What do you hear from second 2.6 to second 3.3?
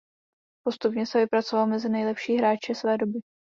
své doby.